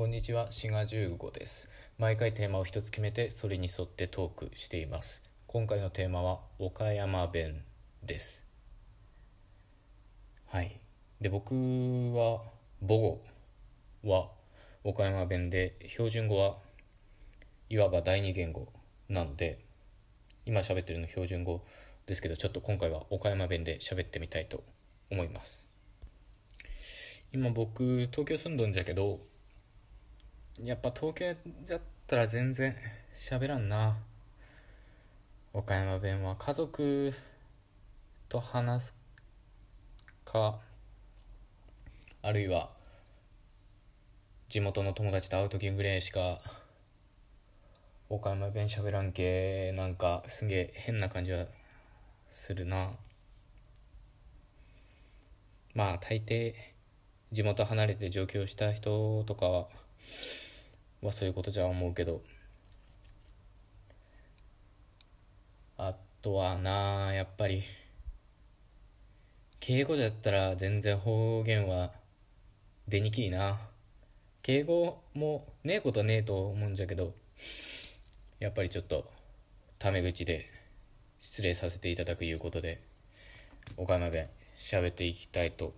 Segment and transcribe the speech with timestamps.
[0.00, 1.68] こんにちは、シガ15です。
[1.98, 5.20] 毎回テーマを一つ決めて、それに沿ってトークしています。
[5.46, 7.62] 今回のテーマは、岡山弁
[8.02, 8.42] です。
[10.46, 10.80] はい。
[11.20, 12.40] で、僕は、
[12.80, 13.20] 母語
[14.02, 14.30] は
[14.84, 16.56] 岡山弁で、標準語は
[17.68, 18.68] いわば第二言語
[19.10, 19.58] なので、
[20.46, 21.62] 今喋ってるの標準語
[22.06, 24.64] ですけど、ちょっと今回は岡山弁で喋ってみたいと
[25.10, 25.68] 思います。
[27.34, 29.28] 今僕、東京住んどんじゃけど、
[30.62, 31.34] やっぱ東京
[31.64, 32.74] じゃったら全然
[33.16, 33.96] 喋らんな。
[35.52, 37.12] 岡山弁は家族
[38.28, 38.94] と話す
[40.24, 40.60] か
[42.22, 42.70] あるいは
[44.48, 46.40] 地元の友達と会う時ぐらいしか
[48.08, 51.46] 岡山弁喋らんけなんかすげえ変な感じは
[52.28, 52.90] するな。
[55.74, 56.52] まあ大抵
[57.32, 59.66] 地元離れて上京した人とかは
[61.02, 62.22] はそういうことじゃ思うけど。
[65.76, 67.62] あとはなあやっぱり。
[69.60, 71.92] 敬語じゃったら全然方言は
[72.88, 73.60] 出にきいな。
[74.42, 77.12] 敬語もねえことねえと思うんじゃけど
[78.38, 79.04] やっぱりちょっと
[79.78, 80.48] タメ口で
[81.20, 82.80] 失礼させていただくいうことで
[83.76, 85.74] 岡山弁喋っていきたいと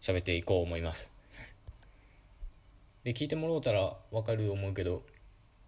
[0.00, 1.19] 喋っていこう思います。
[3.04, 5.02] で聞いてもろうたら分かると思うけど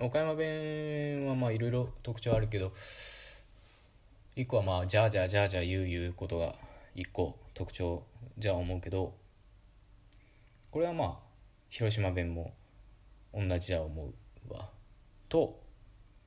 [0.00, 2.72] 岡山弁はまあいろいろ特徴あるけど
[4.36, 6.54] 一個はまあじゃあじゃあじゃあじゃあ言う言うことが
[6.94, 8.02] 一個特徴
[8.36, 9.14] じゃあ思うけど
[10.70, 11.14] これはまあ
[11.70, 12.52] 広島弁も
[13.32, 14.12] 同じじゃ思
[14.48, 14.68] うわ。
[15.28, 15.60] と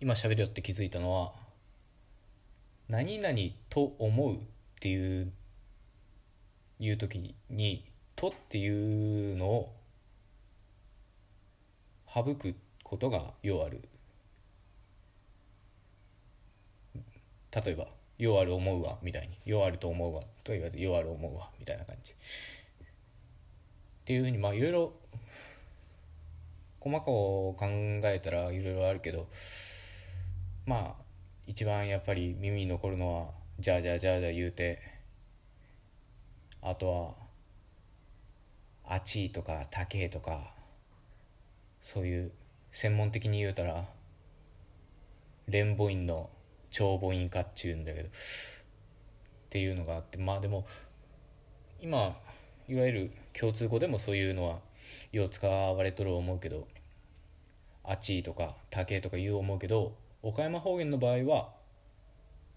[0.00, 1.32] 今喋りよって気づいたのは
[2.88, 3.36] 何々
[3.68, 4.40] と思うっ
[4.80, 5.32] ていう
[6.78, 9.77] いう時に「と」っていうのを
[12.12, 13.80] 省くことがようある。
[17.50, 17.86] 例えば
[18.18, 22.12] 「ようある思うわ」みたいに「ようあると思うわ」と言わず「ようある思うわ」みたいな感じ。
[22.12, 22.14] っ
[24.04, 24.92] ていうふうにまあいろいろ
[26.80, 27.56] 細かく考
[28.04, 29.28] えたらいろいろあるけど
[30.66, 31.02] まあ
[31.46, 34.78] 一番やっぱり耳に残るのは「じゃあじゃあじゃあじゃあ」言うて
[36.62, 37.14] あとは
[38.84, 40.54] 「あちい」とか「たけ」とか
[41.88, 42.32] そういう
[42.70, 43.86] 専門的に言うたら
[45.46, 46.28] 連母音の
[46.70, 48.10] 長母音化っちゅうんだけどっ
[49.48, 50.66] ていうのがあってまあでも
[51.80, 52.14] 今
[52.68, 54.58] いわゆる共通語でもそういうのは
[55.12, 56.68] よう使われとる思うけど
[57.82, 61.54] 「あち」とか「たけ」とか言う思うけど岡山方言の場合は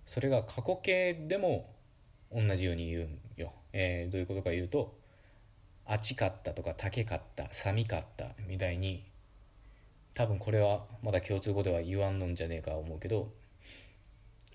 [0.06, 1.74] それが過去形でも
[2.34, 4.94] 同じように言うんよ、えーどういうことか言うと
[5.88, 9.10] 「あちかった」とか「たけかった」「さみかった」みたいに
[10.14, 13.32] 多分これはまだ共通語では言わんのんじゃねえか思うけど、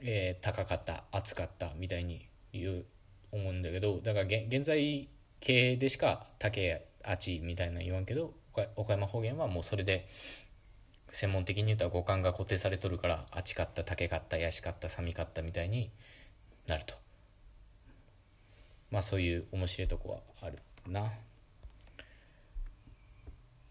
[0.01, 2.85] えー高かった暑かったみたいに言う
[3.33, 5.09] 思うんだけどだから現在
[5.41, 8.35] 形でしか「竹あち」みたいな言わんけど
[8.77, 10.07] 岡山方言はもうそれで
[11.11, 15.91] 専門的に言ったら語感が固定されとるから「あちかった」「竹かった」「やしかった」「寒かった」みたいに
[16.67, 16.95] なると
[18.91, 21.13] まあそういう面白いとこはあるな。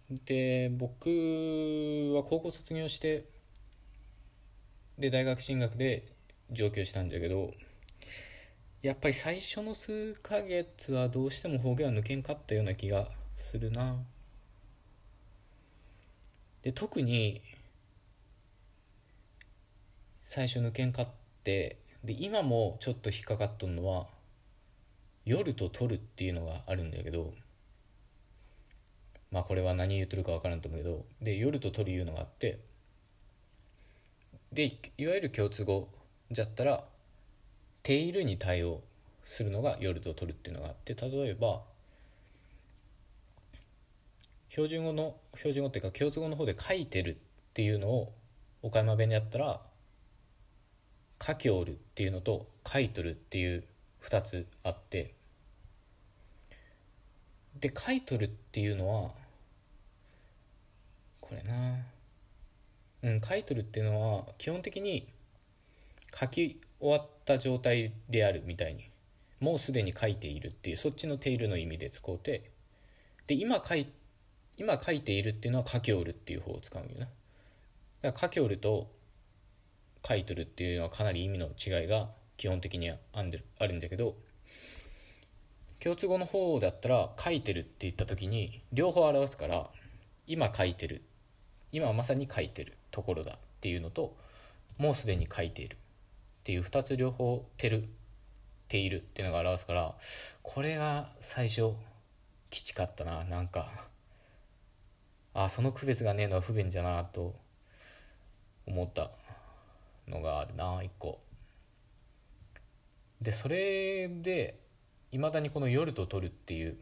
[0.09, 1.09] で僕
[2.15, 3.25] は高校卒業して
[4.99, 6.07] で大学進学で
[6.51, 7.51] 上京したんだけど
[8.83, 13.97] やっぱり最初の数ヶ月はどうしても方言は抜けんかったような気がするな。
[16.61, 17.41] で特に
[20.23, 21.07] 最初抜けんかっ
[21.43, 24.07] てで今もちょっと引っかかっとんのは
[25.25, 27.33] 夜と取るっていうのがあるんだけど
[29.31, 32.59] まあこれは何言うとるか分からんと思うけどで夜と取るいうのがあって
[34.53, 35.89] でいわゆる共通語
[36.31, 36.83] じゃったら
[37.83, 38.81] 「ている」に対応
[39.23, 41.63] するのが夜と取るっていうのがあって例えば
[44.49, 47.17] 標準語の標準語っていうか共通語の方で「書いてる」っ
[47.53, 48.13] ていうのを
[48.61, 49.61] 岡山弁でやったら
[51.21, 53.65] 「書きおる」っていうのと「書いとる」っていう
[54.01, 55.14] 2つあって
[57.59, 59.11] で書いとるっていうのは
[61.21, 61.85] これな。
[63.03, 65.07] うん書いとるっていうのは基本的に
[66.19, 68.89] 書き終わった状態であるみたいに。
[69.39, 72.51] もうすでに書いているっていうそっちの「ている」の意味で使うて。
[73.27, 73.87] で今書い
[74.57, 77.09] 今書いているっていうのは書きおるっていう方を使うんよな。
[78.01, 78.89] だから書きおると
[80.07, 84.15] 書いとるっていうのはかなり意味の違いが基本的にはあんであるんだけど
[85.85, 89.69] 共通語の方だったら書いてるって言った時に両方表すから
[90.25, 91.03] 今書いてる
[91.71, 94.17] 今まさに書いてるところだっていうのと
[94.79, 95.77] もうすでに書いているっ
[96.43, 97.87] ていう2つ両方「てる」
[98.67, 99.93] 「ている」っていうのが表すから
[100.41, 101.73] これが最初
[102.49, 103.95] きちかったななんか。
[105.37, 107.35] あその区別がねえのは不便じゃなと
[108.65, 109.11] 思った
[110.07, 111.19] のがあるな一個。
[113.21, 114.64] でそれで
[115.15, 116.77] いまだにこの「夜と取る」っていう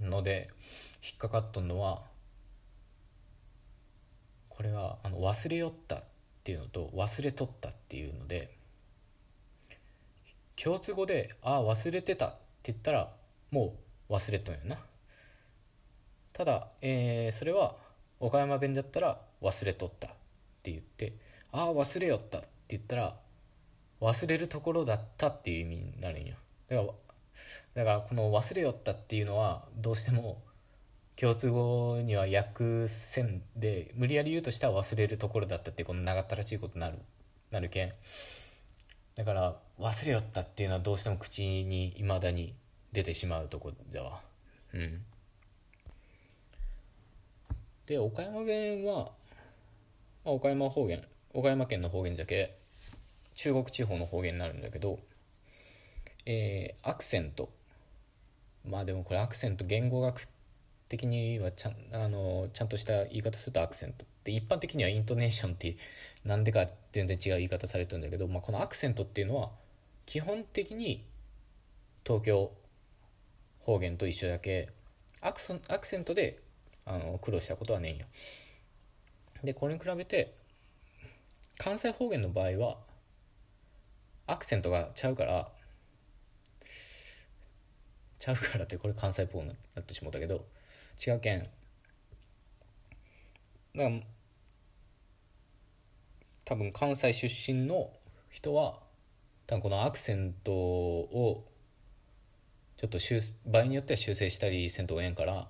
[0.00, 0.48] ので
[1.04, 2.02] 引っかかっとんのは
[4.48, 6.04] これはあの忘れよったっ
[6.42, 8.50] ていうのと忘れとったっていうので
[10.60, 12.30] 共通語で「ああ忘れてた」っ
[12.64, 13.14] て言ったら
[13.52, 13.76] も
[14.08, 14.84] う忘れとんやな。
[16.32, 17.76] ただ、えー、それは
[18.18, 20.10] 岡山弁だったら「忘れとった」っ
[20.64, 21.14] て言って
[21.52, 23.16] 「ああ忘れよった」って言ったら
[24.00, 26.34] 忘れるところだったっていう意味になるんよ。
[26.68, 26.88] だから
[27.74, 30.42] だからこの「忘れよった」っていうのはどうしても
[31.16, 36.98] 共通語には訳せんで無理やり言うとしたら忘れるところだったってこの長ったらしいことになる
[37.50, 37.92] なるけん。
[39.14, 42.54] だから忘れよったっていうのはどうしても口にいまだに
[42.92, 44.20] 出てしまうとこだわ。
[44.72, 45.04] うん。
[47.86, 49.12] で岡山弁は、
[50.24, 51.04] まあ、岡山方言
[51.34, 52.56] 岡山県の方言じゃけ
[53.34, 54.98] 中国地方の方言になるんだけど
[56.24, 57.50] えー、アクセント。
[58.68, 60.26] まあでもこれアクセント言語学
[60.88, 65.76] 的にはちゃんあのちゃんとした言い方するとアクセントで一般的にはイントネーションって
[66.24, 69.50] なんでか全然違う言い方されてるんだけど、まあ、このアクセントっていうのは
[70.06, 71.04] 基本的に
[72.04, 72.52] 東京
[73.60, 74.68] 方言と一緒だけ
[75.20, 76.40] アクソアクセントで
[76.84, 78.06] あの苦労したことはねえんよ。
[79.44, 80.34] でこれに比べて
[81.58, 82.76] 関西方言の場合は
[84.26, 85.48] アクセントがちゃうから
[88.22, 90.44] ちゃうからってこれ関西っぽくなってしもうたけど
[91.04, 91.50] 違うけんだか
[93.74, 93.90] ら
[96.44, 97.90] 多分関西出身の
[98.30, 98.78] 人は
[99.48, 101.44] 多分このアクセントを
[102.76, 102.98] ちょっと
[103.50, 105.48] 場合によっては修正したりせんとええんから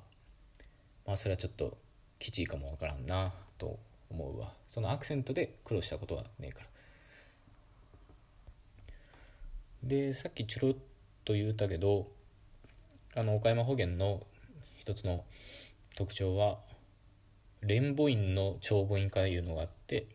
[1.07, 1.77] まあそれはちょっと
[2.19, 3.79] きちいかもわからんなと
[4.11, 4.55] 思うわ。
[4.71, 6.67] そのアクセントで苦労したことはねえから。
[9.83, 10.75] でさっきちょろっ
[11.27, 12.09] と言うたけど
[13.15, 14.27] あの岡山方言の
[14.79, 15.25] 一つの
[15.97, 16.59] 特徴は
[17.61, 20.07] 連母音の長母音からいうのがあって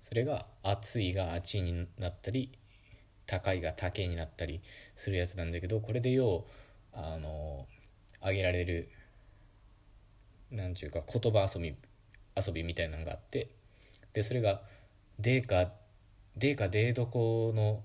[0.00, 2.50] それが「暑い」が「あち」になったり
[3.26, 4.62] 「高い」が「高い」になったり
[4.96, 6.46] するやつなんだけどこれでよ
[6.94, 7.66] うあの
[8.20, 8.88] 挙げられる
[10.50, 11.76] なんちゅうか言葉遊び
[12.36, 13.48] 遊びみたいなのがあって
[14.14, 14.62] でそれが
[15.20, 15.74] 「でか」
[16.36, 17.84] 「でかでどこの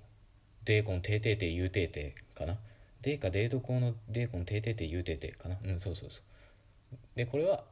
[0.64, 2.58] でこんててて言うてて」かな
[3.02, 5.58] 「でかでどこのでこんててて言うてて」かな。
[5.64, 6.98] うんそうそうそう。
[7.16, 7.64] でこれは、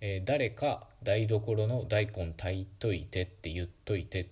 [0.00, 4.26] えー、誰か台所の大根炊いといてって言っといてっ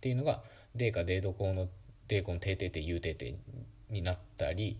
[0.00, 0.42] ていうのが
[0.74, 1.68] 「でかでどこの
[2.06, 3.34] でこんててて言うてて」
[3.90, 4.78] になったり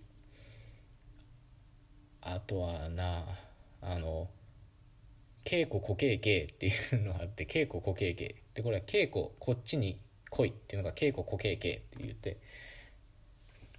[2.21, 3.25] あとはな
[3.81, 4.29] あの
[5.45, 9.99] 稽古古稽稽っていうのがあって稽古古稽稽でこれは稽古こっちに
[10.31, 12.37] 来いっていうのが稽古古稽稽って言って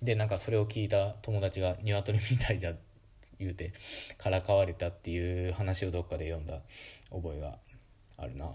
[0.02, 2.74] でなんかそれを聞いた友達が鶏みたいじゃ
[3.40, 3.74] 言うて
[4.18, 6.62] からかわれたっていう話をどっかで読んだ
[7.10, 7.58] 覚えが
[8.18, 8.52] あるな。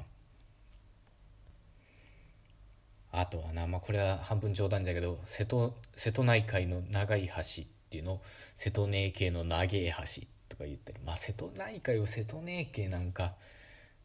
[3.16, 8.22] あとはな、まあ、これは半分冗談だけど瀬戸瀬戸内海の長い橋っていうのを
[8.56, 11.00] 瀬戸内系の長い橋とか言ってる。
[11.04, 13.36] まあ瀬戸内海を瀬戸内系なんか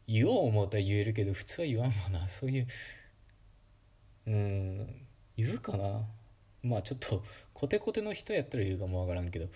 [0.06, 2.28] 言おう思うたら言えるけど普通は言わんわな。
[2.28, 2.66] そういう
[4.26, 6.06] うん言うかな。
[6.62, 7.22] まあちょっと
[7.54, 9.46] コテコテの人やったら言うかもわからんけど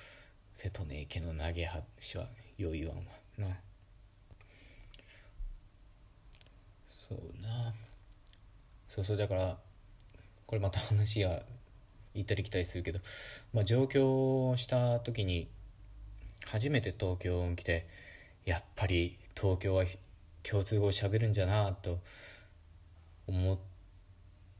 [0.55, 1.71] 瀬戸内家の投げ
[2.13, 2.95] 橋はよう言わ
[3.39, 3.47] な。
[6.89, 7.75] そうな。
[8.89, 9.59] そうそうだから
[10.47, 11.43] これまた話が
[12.15, 13.01] 行ったり来たりするけど、
[13.53, 15.49] まあ、上京した時に
[16.47, 17.89] 初めて東京に来て
[18.45, 19.85] やっぱり東京は
[20.43, 21.99] 共通語をしゃべるんじゃなと
[23.27, 23.74] 思って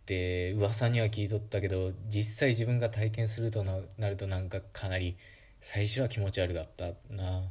[0.09, 5.17] 噂には聞いとったけど実際自分が体験するとなるとなんかかなり
[5.61, 7.41] 最初は気持ち悪かったな。
[7.41, 7.43] っ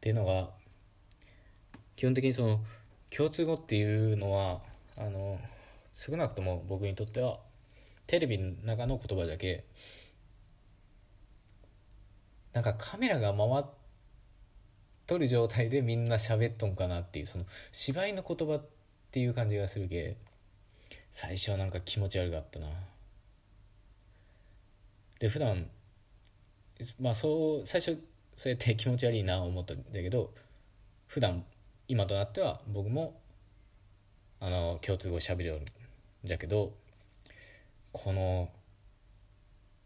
[0.00, 0.48] ていうのが
[1.94, 2.60] 基本的にその
[3.14, 4.60] 共通語っていうのは
[4.96, 5.38] あの
[5.94, 7.38] 少なくとも僕にとっては
[8.06, 9.64] テレビの中の言葉だけ。
[12.52, 13.64] なんかカメラが回っ
[15.06, 18.64] とる状態でみんな喋っとんかなっていうその芝居の言葉っ
[19.12, 20.16] ていう感じがするけ。
[21.12, 22.66] 最初はなんか気持ち悪かったな。
[25.18, 25.68] で普段
[27.00, 28.02] まあそう最初
[28.34, 30.32] そうやって気持ち悪いな思ったんだけど
[31.06, 31.44] 普段
[31.88, 33.20] 今となっては僕も
[34.40, 35.64] あの共通語喋るん
[36.28, 36.72] だけど
[37.92, 38.48] この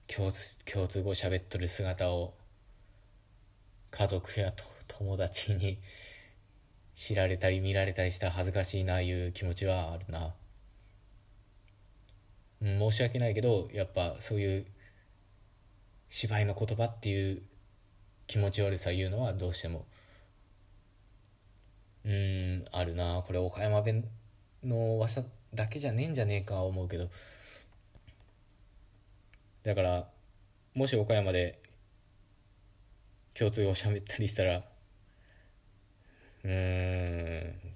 [0.07, 2.35] 共通共通語喋っとる姿を
[3.91, 5.79] 家族やと友達に
[6.95, 10.35] 知られたり見られたりしたら恥ずかしいないう気持ちはあるな、
[12.65, 14.67] 申し訳ないけどやっぱそういう
[16.09, 17.43] 芝居の言葉っていう
[18.27, 19.85] 気持ち悪さ言うのはどうしても
[22.05, 23.23] うんあるな。
[23.27, 24.05] これ岡山弁
[24.63, 27.09] の話者だけじゃねえんじゃねえか思うけど。
[29.63, 30.09] だから
[30.75, 31.59] もし岡山で
[33.33, 34.63] 共通語を喋ったりしたら
[36.45, 37.74] うん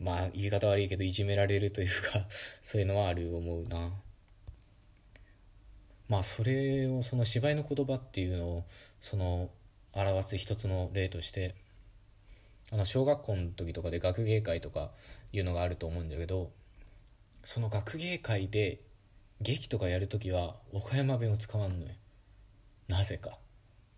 [0.00, 2.26] まあ言い方悪いけどいじめられるというか
[2.62, 3.92] そういうのはある思うな。
[6.08, 8.64] まあそれをその芝居の言葉っていうのを
[9.00, 9.50] その
[9.92, 11.54] 表す一つの例として
[12.72, 14.90] あの小学校の時とかで学芸会とか
[15.32, 16.50] いうのがあると思うんだけど
[17.44, 18.80] その学芸会で
[19.40, 21.92] 劇とかやる時は岡山弁を使わんのよ。
[22.88, 23.38] なぜか。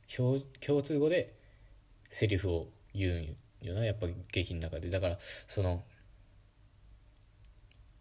[0.08, 1.34] 共通語で
[2.10, 4.90] セリフを言うんよなやっぱ劇の中で。
[4.90, 5.82] だからその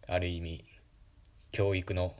[0.06, 0.64] ある意味
[1.52, 2.14] 教育の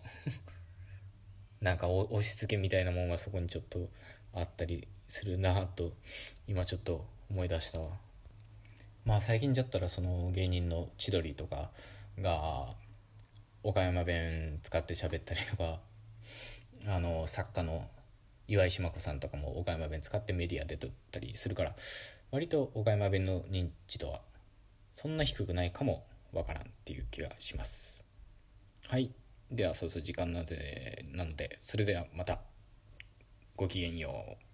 [1.61, 3.89] なんか押し付けみたいなもんがそこにちょっと
[4.35, 5.93] あったりするなと
[6.47, 7.99] 今ちょっと思い出したわ。
[9.05, 11.71] まあ最近じゃったらその芸人の千鳥とか
[12.21, 12.75] が
[13.63, 15.81] 岡山弁使って喋ったりとか
[16.87, 17.89] あの作家の
[18.49, 21.75] 岩井島子さんとかも岡山弁使ってメディアで撮ったりするから
[22.31, 24.21] 割と岡山弁の認知度は
[24.95, 26.05] そんな低くないかも。
[26.33, 28.03] わからんっていう気がします。
[28.89, 29.13] はい。
[29.51, 32.41] ではそうそう時間なのでなのでそれではまた。
[33.55, 34.52] ごきげんよう